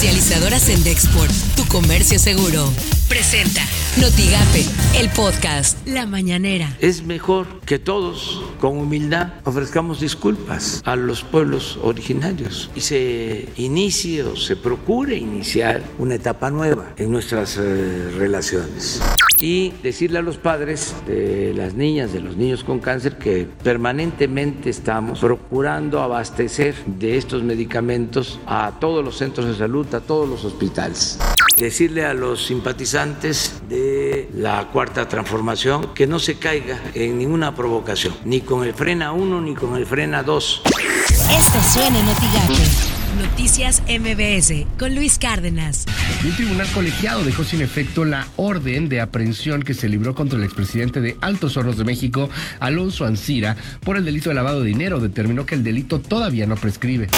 [0.00, 2.72] Comercializadoras en Dexport, tu comercio seguro.
[3.06, 3.60] Presenta
[4.00, 4.64] Notigape,
[4.98, 6.74] el podcast La Mañanera.
[6.80, 14.22] Es mejor que todos, con humildad, ofrezcamos disculpas a los pueblos originarios y se inicie
[14.22, 19.02] o se procure iniciar una etapa nueva en nuestras eh, relaciones.
[19.40, 24.68] Y decirle a los padres de las niñas, de los niños con cáncer, que permanentemente
[24.68, 30.44] estamos procurando abastecer de estos medicamentos a todos los centros de salud, a todos los
[30.44, 31.18] hospitales
[31.58, 38.14] decirle a los simpatizantes de la cuarta transformación que no se caiga en ninguna provocación,
[38.24, 40.62] ni con el frena 1 ni con el frena 2.
[41.10, 42.06] Esto suena en
[43.20, 45.84] Noticias MBS con Luis Cárdenas.
[46.24, 50.44] un tribunal colegiado dejó sin efecto la orden de aprehensión que se libró contra el
[50.44, 52.30] expresidente de Altos Hornos de México,
[52.60, 55.00] Alonso Ancira, por el delito de lavado de dinero.
[55.00, 57.08] Determinó que el delito todavía no prescribe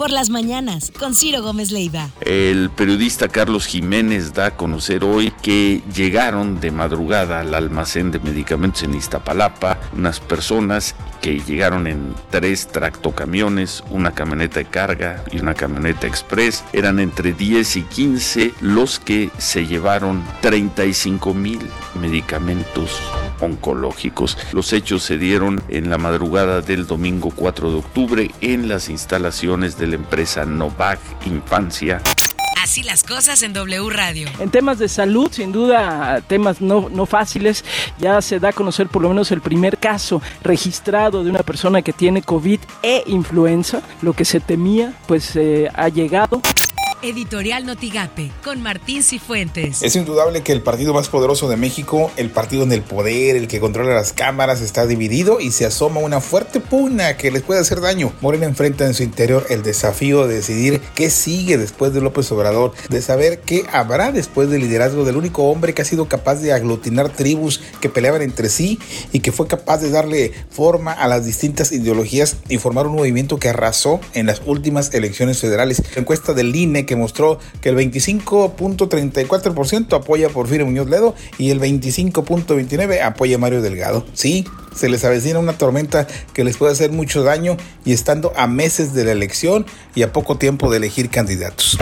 [0.00, 2.08] por las mañanas con Ciro Gómez Leiva.
[2.22, 8.18] El periodista Carlos Jiménez da a conocer hoy que llegaron de madrugada al almacén de
[8.18, 15.40] medicamentos en Iztapalapa unas personas que llegaron en tres tractocamiones, una camioneta de carga y
[15.40, 16.64] una camioneta express.
[16.72, 21.60] Eran entre 10 y 15 los que se llevaron 35 mil
[22.00, 23.00] medicamentos
[23.40, 24.36] oncológicos.
[24.52, 29.78] Los hechos se dieron en la madrugada del domingo 4 de octubre en las instalaciones
[29.78, 32.00] de la empresa Novak Infancia.
[32.62, 34.28] Así las cosas en W Radio.
[34.38, 37.64] En temas de salud, sin duda, temas no, no fáciles,
[37.98, 41.80] ya se da a conocer por lo menos el primer caso registrado de una persona
[41.80, 43.80] que tiene COVID e influenza.
[44.02, 46.42] Lo que se temía, pues eh, ha llegado.
[47.02, 49.82] Editorial Notigape con Martín Cifuentes.
[49.82, 53.48] Es indudable que el partido más poderoso de México, el partido en el poder, el
[53.48, 57.60] que controla las cámaras, está dividido y se asoma una fuerte pugna que les puede
[57.60, 58.12] hacer daño.
[58.20, 62.72] Morena enfrenta en su interior el desafío de decidir qué sigue después de López Obrador,
[62.88, 66.52] de saber qué habrá después del liderazgo del único hombre que ha sido capaz de
[66.52, 68.78] aglutinar tribus que peleaban entre sí
[69.12, 73.38] y que fue capaz de darle forma a las distintas ideologías y formar un movimiento
[73.38, 75.82] que arrasó en las últimas elecciones federales.
[75.94, 81.50] La encuesta del INE que mostró que el 25.34% apoya a Porfirio Muñoz Ledo y
[81.50, 84.04] el 25.29% apoya a Mario Delgado.
[84.12, 88.48] Sí, se les avecina una tormenta que les puede hacer mucho daño y estando a
[88.48, 91.78] meses de la elección y a poco tiempo de elegir candidatos.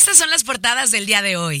[0.00, 1.60] Estas son las portadas del día de hoy.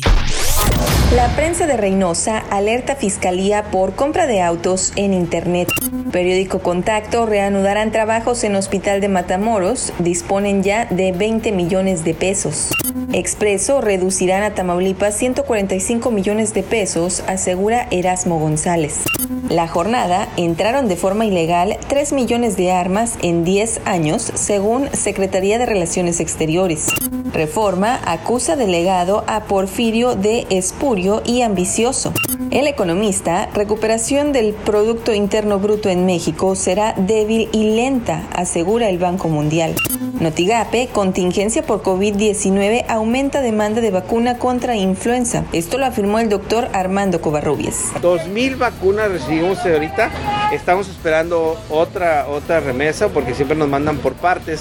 [1.14, 5.68] La prensa de Reynosa alerta Fiscalía por compra de autos en Internet.
[6.10, 12.70] Periódico Contacto reanudarán trabajos en Hospital de Matamoros, disponen ya de 20 millones de pesos.
[13.12, 19.04] Expreso reducirán a Tamaulipas 145 millones de pesos, asegura Erasmo González.
[19.48, 25.58] La jornada entraron de forma ilegal 3 millones de armas en 10 años, según Secretaría
[25.58, 26.86] de Relaciones Exteriores.
[27.32, 32.12] Reforma acusa delegado a Porfirio de espurio y ambicioso.
[32.52, 38.98] El economista, recuperación del Producto Interno Bruto en México será débil y lenta, asegura el
[38.98, 39.74] Banco Mundial.
[40.20, 45.44] Notigape, contingencia por COVID-19 aumenta demanda de vacuna contra influenza.
[45.52, 47.92] Esto lo afirmó el doctor Armando Covarrubias.
[48.02, 50.10] 2.000 vacunas recibimos ahorita.
[50.52, 54.60] Estamos esperando otra, otra remesa porque siempre nos mandan por partes.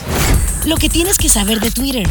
[0.65, 2.07] Lo que tienes que saber de Twitter.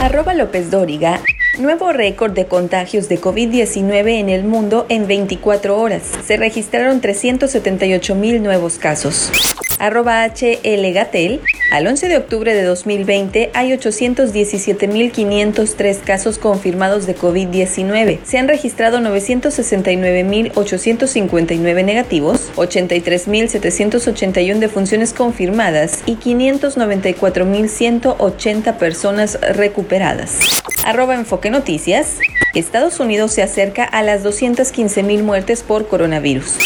[0.00, 1.20] Arroba López Dóriga
[1.58, 6.02] Nuevo récord de contagios de COVID-19 en el mundo en 24 horas.
[6.24, 9.32] Se registraron 378 mil nuevos casos.
[9.78, 11.40] Arroba HL Gatel.
[11.70, 18.20] Al 11 de octubre de 2020 hay 817.503 casos confirmados de COVID-19.
[18.24, 30.62] Se han registrado 969.859 negativos, 83.781 defunciones confirmadas y 594.180 personas recuperadas.
[30.84, 32.16] Arroba Enfoque Noticias.
[32.54, 36.56] Estados Unidos se acerca a las 215.000 muertes por coronavirus.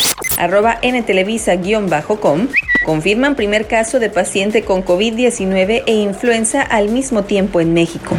[0.43, 2.49] Arroba ntelevisa-com.
[2.85, 8.17] Confirman primer caso de paciente con COVID-19 e influenza al mismo tiempo en México.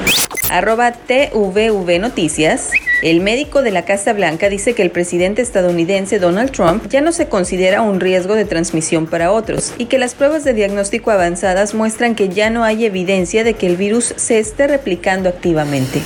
[0.50, 2.70] Arroba TVV Noticias.
[3.02, 7.12] El médico de la Casa Blanca dice que el presidente estadounidense Donald Trump ya no
[7.12, 11.74] se considera un riesgo de transmisión para otros y que las pruebas de diagnóstico avanzadas
[11.74, 16.02] muestran que ya no hay evidencia de que el virus se esté replicando activamente.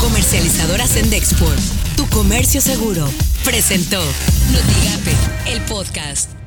[0.00, 1.60] Comercializadoras en Dexport,
[1.96, 3.06] tu comercio seguro,
[3.44, 4.02] presentó
[4.50, 6.37] Notigape, el podcast.